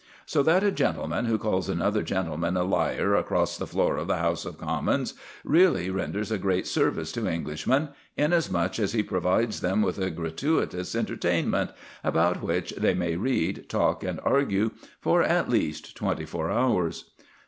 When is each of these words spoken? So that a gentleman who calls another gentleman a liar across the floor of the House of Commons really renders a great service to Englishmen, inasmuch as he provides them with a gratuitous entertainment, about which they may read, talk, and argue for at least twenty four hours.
So 0.25 0.41
that 0.41 0.63
a 0.63 0.71
gentleman 0.71 1.25
who 1.25 1.37
calls 1.37 1.69
another 1.69 2.01
gentleman 2.01 2.57
a 2.57 2.63
liar 2.63 3.13
across 3.13 3.55
the 3.55 3.67
floor 3.67 3.97
of 3.97 4.07
the 4.07 4.17
House 4.17 4.45
of 4.45 4.57
Commons 4.57 5.13
really 5.43 5.91
renders 5.91 6.31
a 6.31 6.39
great 6.39 6.65
service 6.65 7.11
to 7.11 7.27
Englishmen, 7.27 7.89
inasmuch 8.17 8.79
as 8.79 8.93
he 8.93 9.03
provides 9.03 9.61
them 9.61 9.83
with 9.83 9.99
a 9.99 10.09
gratuitous 10.09 10.95
entertainment, 10.95 11.69
about 12.03 12.41
which 12.41 12.71
they 12.71 12.95
may 12.95 13.15
read, 13.15 13.69
talk, 13.69 14.03
and 14.03 14.19
argue 14.23 14.71
for 14.99 15.21
at 15.21 15.47
least 15.49 15.95
twenty 15.95 16.25
four 16.25 16.49
hours. 16.49 17.11